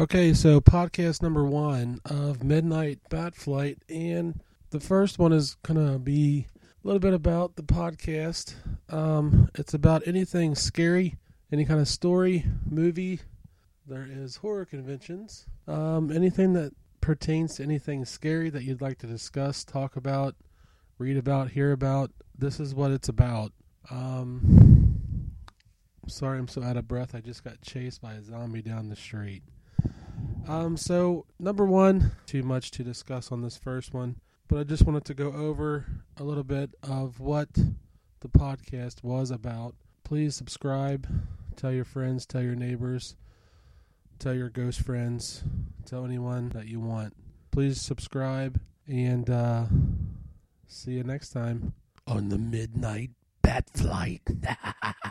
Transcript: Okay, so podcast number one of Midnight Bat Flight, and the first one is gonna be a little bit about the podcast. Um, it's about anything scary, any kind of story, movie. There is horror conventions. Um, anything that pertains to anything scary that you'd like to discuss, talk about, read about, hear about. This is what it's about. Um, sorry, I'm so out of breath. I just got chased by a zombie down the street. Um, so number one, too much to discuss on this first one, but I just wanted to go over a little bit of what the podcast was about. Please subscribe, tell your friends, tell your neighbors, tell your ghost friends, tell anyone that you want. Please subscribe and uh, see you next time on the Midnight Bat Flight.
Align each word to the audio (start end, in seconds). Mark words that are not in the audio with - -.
Okay, 0.00 0.32
so 0.32 0.60
podcast 0.60 1.22
number 1.22 1.44
one 1.44 2.00
of 2.04 2.44
Midnight 2.44 3.00
Bat 3.10 3.34
Flight, 3.34 3.78
and 3.88 4.38
the 4.70 4.78
first 4.78 5.18
one 5.18 5.32
is 5.32 5.56
gonna 5.64 5.98
be 5.98 6.46
a 6.62 6.86
little 6.86 7.00
bit 7.00 7.14
about 7.14 7.56
the 7.56 7.64
podcast. 7.64 8.54
Um, 8.90 9.50
it's 9.56 9.74
about 9.74 10.06
anything 10.06 10.54
scary, 10.54 11.16
any 11.50 11.64
kind 11.64 11.80
of 11.80 11.88
story, 11.88 12.44
movie. 12.64 13.22
There 13.88 14.06
is 14.08 14.36
horror 14.36 14.64
conventions. 14.64 15.48
Um, 15.66 16.12
anything 16.12 16.52
that 16.52 16.74
pertains 17.00 17.56
to 17.56 17.64
anything 17.64 18.04
scary 18.04 18.50
that 18.50 18.62
you'd 18.62 18.80
like 18.80 18.98
to 18.98 19.08
discuss, 19.08 19.64
talk 19.64 19.96
about, 19.96 20.36
read 20.98 21.16
about, 21.16 21.50
hear 21.50 21.72
about. 21.72 22.12
This 22.38 22.60
is 22.60 22.72
what 22.72 22.92
it's 22.92 23.08
about. 23.08 23.52
Um, 23.90 25.32
sorry, 26.06 26.38
I'm 26.38 26.46
so 26.46 26.62
out 26.62 26.76
of 26.76 26.86
breath. 26.86 27.16
I 27.16 27.20
just 27.20 27.42
got 27.42 27.60
chased 27.62 28.00
by 28.00 28.14
a 28.14 28.22
zombie 28.22 28.62
down 28.62 28.90
the 28.90 28.94
street. 28.94 29.42
Um, 30.48 30.78
so 30.78 31.26
number 31.38 31.66
one, 31.66 32.12
too 32.24 32.42
much 32.42 32.70
to 32.72 32.82
discuss 32.82 33.30
on 33.30 33.42
this 33.42 33.58
first 33.58 33.92
one, 33.92 34.16
but 34.48 34.58
I 34.58 34.64
just 34.64 34.86
wanted 34.86 35.04
to 35.04 35.14
go 35.14 35.30
over 35.32 35.84
a 36.16 36.24
little 36.24 36.42
bit 36.42 36.70
of 36.82 37.20
what 37.20 37.50
the 38.20 38.28
podcast 38.30 39.04
was 39.04 39.30
about. 39.30 39.74
Please 40.04 40.34
subscribe, 40.34 41.06
tell 41.56 41.70
your 41.70 41.84
friends, 41.84 42.24
tell 42.24 42.42
your 42.42 42.54
neighbors, 42.54 43.14
tell 44.18 44.32
your 44.32 44.48
ghost 44.48 44.80
friends, 44.80 45.42
tell 45.84 46.06
anyone 46.06 46.48
that 46.50 46.66
you 46.66 46.80
want. 46.80 47.14
Please 47.50 47.78
subscribe 47.78 48.58
and 48.86 49.28
uh, 49.28 49.66
see 50.66 50.92
you 50.92 51.04
next 51.04 51.28
time 51.28 51.74
on 52.06 52.30
the 52.30 52.38
Midnight 52.38 53.10
Bat 53.42 53.68
Flight. 53.74 54.22